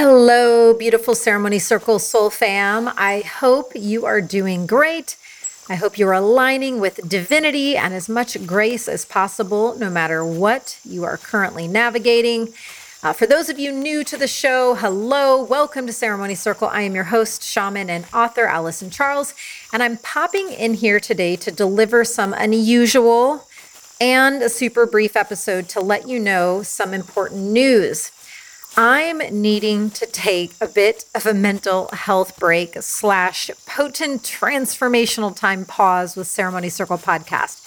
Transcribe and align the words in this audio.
Hello, 0.00 0.74
beautiful 0.74 1.16
Ceremony 1.16 1.58
Circle 1.58 1.98
Soul 1.98 2.30
fam. 2.30 2.88
I 2.96 3.18
hope 3.18 3.72
you 3.74 4.06
are 4.06 4.20
doing 4.20 4.64
great. 4.64 5.16
I 5.68 5.74
hope 5.74 5.98
you 5.98 6.06
are 6.06 6.12
aligning 6.12 6.78
with 6.78 7.08
divinity 7.08 7.76
and 7.76 7.92
as 7.92 8.08
much 8.08 8.46
grace 8.46 8.86
as 8.86 9.04
possible, 9.04 9.76
no 9.76 9.90
matter 9.90 10.24
what 10.24 10.78
you 10.84 11.02
are 11.02 11.16
currently 11.16 11.66
navigating. 11.66 12.54
Uh, 13.02 13.12
for 13.12 13.26
those 13.26 13.48
of 13.48 13.58
you 13.58 13.72
new 13.72 14.04
to 14.04 14.16
the 14.16 14.28
show, 14.28 14.76
hello, 14.76 15.42
welcome 15.42 15.84
to 15.88 15.92
Ceremony 15.92 16.36
Circle. 16.36 16.68
I 16.68 16.82
am 16.82 16.94
your 16.94 17.10
host, 17.10 17.42
shaman, 17.42 17.90
and 17.90 18.04
author, 18.14 18.46
Alyson 18.46 18.90
Charles, 18.92 19.34
and 19.72 19.82
I'm 19.82 19.96
popping 19.96 20.50
in 20.50 20.74
here 20.74 21.00
today 21.00 21.34
to 21.34 21.50
deliver 21.50 22.04
some 22.04 22.32
unusual 22.34 23.48
and 24.00 24.44
a 24.44 24.48
super 24.48 24.86
brief 24.86 25.16
episode 25.16 25.68
to 25.70 25.80
let 25.80 26.06
you 26.06 26.20
know 26.20 26.62
some 26.62 26.94
important 26.94 27.50
news. 27.50 28.12
I'm 28.80 29.18
needing 29.32 29.90
to 29.90 30.06
take 30.06 30.54
a 30.60 30.68
bit 30.68 31.04
of 31.12 31.26
a 31.26 31.34
mental 31.34 31.88
health 31.92 32.38
break 32.38 32.80
slash 32.80 33.50
potent 33.66 34.22
transformational 34.22 35.34
time 35.34 35.64
pause 35.64 36.14
with 36.14 36.28
Ceremony 36.28 36.68
Circle 36.68 36.98
podcast. 36.98 37.66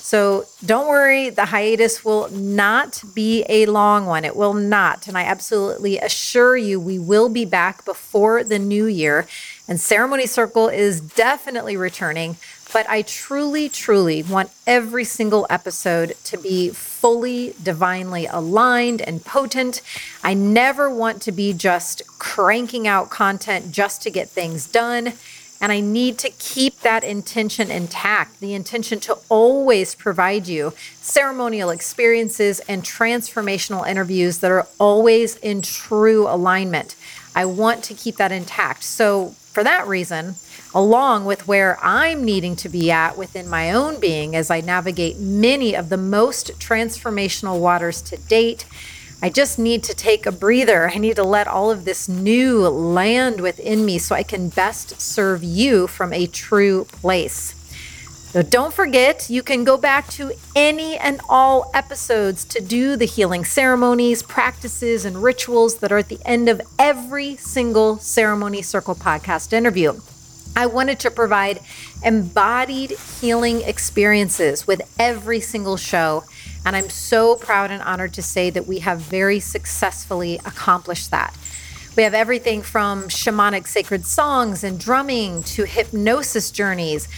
So 0.00 0.46
don't 0.64 0.88
worry, 0.88 1.30
the 1.30 1.46
hiatus 1.46 2.04
will 2.04 2.28
not 2.30 3.02
be 3.14 3.44
a 3.48 3.66
long 3.66 4.06
one. 4.06 4.24
It 4.24 4.34
will 4.34 4.54
not. 4.54 5.06
And 5.06 5.16
I 5.16 5.22
absolutely 5.22 5.98
assure 5.98 6.56
you, 6.56 6.80
we 6.80 6.98
will 6.98 7.28
be 7.28 7.44
back 7.44 7.84
before 7.84 8.42
the 8.42 8.58
new 8.58 8.86
year. 8.86 9.26
And 9.68 9.78
Ceremony 9.78 10.26
Circle 10.26 10.68
is 10.68 11.00
definitely 11.00 11.76
returning 11.76 12.36
but 12.72 12.88
I 12.88 13.02
truly, 13.02 13.68
truly 13.68 14.22
want 14.22 14.50
every 14.66 15.04
single 15.04 15.46
episode 15.50 16.14
to 16.24 16.38
be 16.38 16.70
fully 16.70 17.54
divinely 17.62 18.26
aligned 18.26 19.00
and 19.02 19.24
potent. 19.24 19.82
I 20.22 20.34
never 20.34 20.88
want 20.88 21.22
to 21.22 21.32
be 21.32 21.52
just 21.52 22.02
cranking 22.18 22.86
out 22.86 23.10
content 23.10 23.72
just 23.72 24.02
to 24.02 24.10
get 24.10 24.28
things 24.28 24.66
done. 24.66 25.14
And 25.60 25.70
I 25.70 25.80
need 25.80 26.18
to 26.18 26.30
keep 26.30 26.80
that 26.80 27.04
intention 27.04 27.70
intact 27.70 28.40
the 28.40 28.54
intention 28.54 28.98
to 29.00 29.18
always 29.28 29.94
provide 29.94 30.48
you 30.48 30.72
ceremonial 31.02 31.70
experiences 31.70 32.60
and 32.60 32.82
transformational 32.82 33.86
interviews 33.86 34.38
that 34.38 34.50
are 34.50 34.66
always 34.78 35.36
in 35.36 35.60
true 35.62 36.26
alignment. 36.26 36.96
I 37.34 37.44
want 37.44 37.84
to 37.84 37.94
keep 37.94 38.16
that 38.16 38.32
intact. 38.32 38.84
So, 38.84 39.34
for 39.50 39.64
that 39.64 39.86
reason, 39.88 40.36
along 40.74 41.24
with 41.24 41.48
where 41.48 41.76
I'm 41.82 42.24
needing 42.24 42.54
to 42.56 42.68
be 42.68 42.90
at 42.90 43.18
within 43.18 43.48
my 43.48 43.72
own 43.72 43.98
being 43.98 44.36
as 44.36 44.48
I 44.48 44.60
navigate 44.60 45.18
many 45.18 45.74
of 45.74 45.88
the 45.88 45.96
most 45.96 46.58
transformational 46.60 47.58
waters 47.58 48.00
to 48.02 48.16
date. 48.16 48.64
I 49.22 49.28
just 49.28 49.58
need 49.58 49.82
to 49.84 49.94
take 49.94 50.24
a 50.24 50.32
breather. 50.32 50.90
I 50.90 50.96
need 50.96 51.16
to 51.16 51.24
let 51.24 51.46
all 51.46 51.70
of 51.70 51.84
this 51.84 52.08
new 52.08 52.66
land 52.68 53.40
within 53.40 53.84
me 53.84 53.98
so 53.98 54.14
I 54.14 54.22
can 54.22 54.48
best 54.48 55.00
serve 55.00 55.44
you 55.44 55.86
from 55.86 56.12
a 56.12 56.26
true 56.26 56.84
place. 56.86 57.54
So 58.32 58.42
don't 58.42 58.72
forget, 58.72 59.28
you 59.28 59.42
can 59.42 59.64
go 59.64 59.76
back 59.76 60.08
to 60.10 60.32
any 60.54 60.96
and 60.96 61.20
all 61.28 61.70
episodes 61.74 62.44
to 62.44 62.62
do 62.62 62.94
the 62.94 63.04
healing 63.04 63.44
ceremonies, 63.44 64.22
practices, 64.22 65.04
and 65.04 65.22
rituals 65.22 65.78
that 65.78 65.90
are 65.90 65.98
at 65.98 66.08
the 66.08 66.20
end 66.24 66.48
of 66.48 66.62
every 66.78 67.36
single 67.36 67.98
Ceremony 67.98 68.62
Circle 68.62 68.94
podcast 68.94 69.52
interview. 69.52 69.94
I 70.56 70.66
wanted 70.66 71.00
to 71.00 71.10
provide 71.10 71.60
embodied 72.04 72.92
healing 73.20 73.62
experiences 73.62 74.66
with 74.66 74.82
every 74.98 75.40
single 75.40 75.76
show. 75.76 76.22
And 76.64 76.76
I'm 76.76 76.90
so 76.90 77.36
proud 77.36 77.70
and 77.70 77.82
honored 77.82 78.12
to 78.14 78.22
say 78.22 78.50
that 78.50 78.66
we 78.66 78.80
have 78.80 79.00
very 79.00 79.40
successfully 79.40 80.38
accomplished 80.44 81.10
that. 81.10 81.34
We 81.96 82.02
have 82.04 82.14
everything 82.14 82.62
from 82.62 83.04
shamanic 83.04 83.66
sacred 83.66 84.06
songs 84.06 84.62
and 84.62 84.78
drumming 84.78 85.42
to 85.44 85.64
hypnosis 85.64 86.50
journeys 86.50 87.08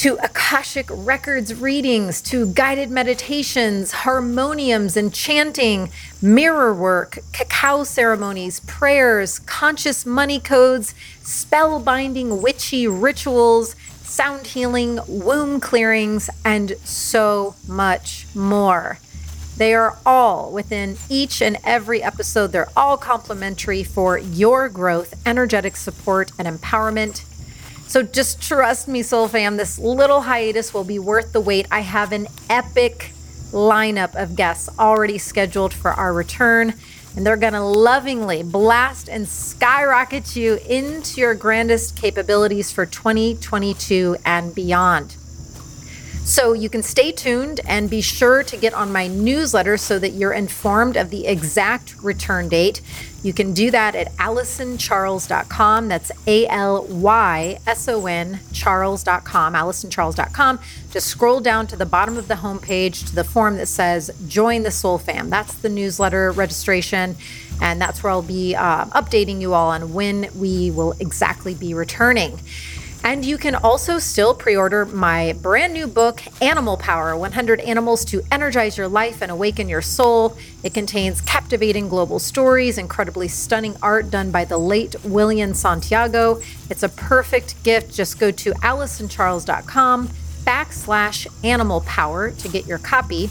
to 0.00 0.16
Akashic 0.22 0.86
Records 0.90 1.60
readings, 1.60 2.22
to 2.22 2.46
guided 2.54 2.90
meditations, 2.90 3.92
harmoniums 3.92 4.96
and 4.96 5.12
chanting, 5.12 5.90
mirror 6.22 6.72
work, 6.72 7.18
cacao 7.34 7.84
ceremonies, 7.84 8.60
prayers, 8.60 9.38
conscious 9.40 10.06
money 10.06 10.40
codes, 10.40 10.94
spell-binding 11.22 12.40
witchy 12.40 12.88
rituals, 12.88 13.76
sound 14.02 14.46
healing, 14.46 15.00
womb 15.06 15.60
clearings, 15.60 16.30
and 16.46 16.78
so 16.82 17.54
much 17.68 18.26
more. 18.34 18.98
They 19.58 19.74
are 19.74 19.98
all 20.06 20.50
within 20.50 20.96
each 21.10 21.42
and 21.42 21.58
every 21.62 22.02
episode. 22.02 22.52
They're 22.52 22.72
all 22.74 22.96
complimentary 22.96 23.82
for 23.82 24.16
your 24.16 24.70
growth, 24.70 25.12
energetic 25.26 25.76
support, 25.76 26.32
and 26.38 26.48
empowerment. 26.48 27.26
So 27.90 28.04
just 28.04 28.40
trust 28.40 28.86
me, 28.86 29.02
Soul 29.02 29.26
Fam, 29.26 29.56
this 29.56 29.76
little 29.76 30.20
hiatus 30.20 30.72
will 30.72 30.84
be 30.84 31.00
worth 31.00 31.32
the 31.32 31.40
wait. 31.40 31.66
I 31.72 31.80
have 31.80 32.12
an 32.12 32.28
epic 32.48 33.10
lineup 33.50 34.14
of 34.14 34.36
guests 34.36 34.68
already 34.78 35.18
scheduled 35.18 35.74
for 35.74 35.90
our 35.90 36.12
return, 36.12 36.74
and 37.16 37.26
they're 37.26 37.36
going 37.36 37.54
to 37.54 37.60
lovingly 37.60 38.44
blast 38.44 39.08
and 39.08 39.26
skyrocket 39.26 40.36
you 40.36 40.60
into 40.68 41.20
your 41.20 41.34
grandest 41.34 41.96
capabilities 41.96 42.70
for 42.70 42.86
2022 42.86 44.18
and 44.24 44.54
beyond. 44.54 45.16
So 46.30 46.52
you 46.52 46.70
can 46.70 46.84
stay 46.84 47.10
tuned 47.10 47.58
and 47.66 47.90
be 47.90 48.00
sure 48.00 48.44
to 48.44 48.56
get 48.56 48.72
on 48.72 48.92
my 48.92 49.08
newsletter 49.08 49.76
so 49.76 49.98
that 49.98 50.10
you're 50.10 50.32
informed 50.32 50.96
of 50.96 51.10
the 51.10 51.26
exact 51.26 52.00
return 52.00 52.48
date. 52.48 52.80
You 53.24 53.32
can 53.32 53.52
do 53.52 53.72
that 53.72 53.96
at 53.96 54.14
alysoncharles.com. 54.14 55.88
That's 55.88 56.12
A 56.28 56.46
L 56.46 56.84
Y 56.86 57.58
S 57.66 57.88
O 57.88 58.06
N 58.06 58.38
Charles.com, 58.52 59.54
alysoncharles.com. 59.54 60.60
Just 60.92 61.08
scroll 61.08 61.40
down 61.40 61.66
to 61.66 61.74
the 61.76 61.84
bottom 61.84 62.16
of 62.16 62.28
the 62.28 62.34
homepage 62.34 63.08
to 63.08 63.14
the 63.16 63.24
form 63.24 63.56
that 63.56 63.66
says 63.66 64.12
Join 64.28 64.62
the 64.62 64.70
Soul 64.70 64.98
Fam. 64.98 65.30
That's 65.30 65.54
the 65.54 65.68
newsletter 65.68 66.30
registration. 66.30 67.16
And 67.60 67.80
that's 67.80 68.04
where 68.04 68.12
I'll 68.12 68.22
be 68.22 68.54
uh, 68.54 68.84
updating 68.86 69.40
you 69.40 69.52
all 69.52 69.70
on 69.70 69.92
when 69.92 70.30
we 70.36 70.70
will 70.70 70.92
exactly 71.00 71.54
be 71.54 71.74
returning. 71.74 72.38
And 73.02 73.24
you 73.24 73.38
can 73.38 73.54
also 73.54 73.98
still 73.98 74.34
pre 74.34 74.56
order 74.56 74.84
my 74.84 75.32
brand 75.40 75.72
new 75.72 75.86
book, 75.86 76.22
Animal 76.42 76.76
Power 76.76 77.16
100 77.16 77.60
Animals 77.60 78.04
to 78.06 78.22
Energize 78.30 78.76
Your 78.76 78.88
Life 78.88 79.22
and 79.22 79.30
Awaken 79.30 79.68
Your 79.68 79.80
Soul. 79.80 80.36
It 80.62 80.74
contains 80.74 81.20
captivating 81.22 81.88
global 81.88 82.18
stories, 82.18 82.76
incredibly 82.76 83.28
stunning 83.28 83.74
art 83.82 84.10
done 84.10 84.30
by 84.30 84.44
the 84.44 84.58
late 84.58 84.94
William 85.02 85.54
Santiago. 85.54 86.40
It's 86.68 86.82
a 86.82 86.88
perfect 86.90 87.62
gift. 87.64 87.94
Just 87.94 88.18
go 88.18 88.30
to 88.30 88.52
alysoncharles.com 88.52 90.08
backslash 90.44 91.26
animal 91.44 91.80
power 91.82 92.30
to 92.32 92.48
get 92.48 92.66
your 92.66 92.78
copy. 92.78 93.30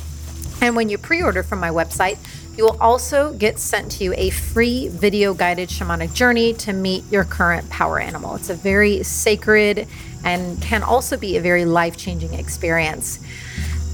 And 0.62 0.76
when 0.76 0.90
you 0.90 0.98
pre 0.98 1.22
order 1.22 1.44
from 1.44 1.60
my 1.60 1.70
website, 1.70 2.18
you 2.58 2.66
will 2.66 2.78
also 2.82 3.34
get 3.34 3.58
sent 3.58 3.92
to 3.94 4.04
you 4.04 4.14
a 4.18 4.32
free 4.32 4.90
video 4.90 5.34
guided 5.34 5.70
shamanic 5.70 6.14
journey 6.14 6.54
to 6.56 6.74
meet 6.74 7.10
your 7.10 7.24
current 7.24 7.70
power 7.70 8.00
animal. 8.00 8.36
It's 8.36 8.50
a 8.50 8.54
very 8.54 9.02
sacred 9.04 9.88
and 10.26 10.62
can 10.62 10.84
also 10.84 11.16
be 11.16 11.38
a 11.38 11.42
very 11.42 11.64
life 11.64 11.96
changing 11.96 12.34
experience. 12.34 13.20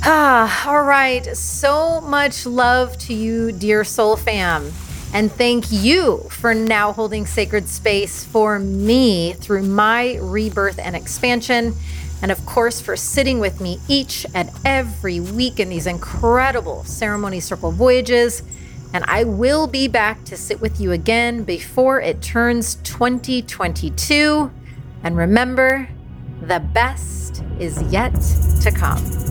Ah, 0.03 0.67
all 0.67 0.83
right. 0.83 1.37
So 1.37 2.01
much 2.01 2.45
love 2.45 2.97
to 2.99 3.13
you, 3.13 3.51
dear 3.51 3.83
soul 3.83 4.15
fam. 4.15 4.71
And 5.13 5.31
thank 5.31 5.71
you 5.71 6.25
for 6.29 6.53
now 6.53 6.91
holding 6.91 7.25
sacred 7.25 7.69
space 7.69 8.25
for 8.25 8.59
me 8.59 9.33
through 9.33 9.63
my 9.63 10.17
rebirth 10.19 10.77
and 10.79 10.95
expansion 10.95 11.73
and 12.21 12.31
of 12.31 12.45
course, 12.45 12.81
for 12.81 12.95
sitting 12.95 13.39
with 13.39 13.61
me 13.61 13.79
each 13.87 14.25
and 14.33 14.49
every 14.63 15.19
week 15.19 15.59
in 15.59 15.69
these 15.69 15.87
incredible 15.87 16.83
ceremony 16.83 17.39
circle 17.39 17.71
voyages. 17.71 18.43
And 18.93 19.03
I 19.07 19.25
will 19.25 19.67
be 19.67 19.87
back 19.87 20.23
to 20.25 20.37
sit 20.37 20.61
with 20.61 20.79
you 20.79 20.91
again 20.91 21.43
before 21.43 21.99
it 21.99 22.21
turns 22.21 22.75
2022. 22.75 24.51
And 25.03 25.17
remember, 25.17 25.89
the 26.41 26.59
best 26.59 27.43
is 27.59 27.81
yet 27.91 28.13
to 28.61 28.71
come. 28.71 29.24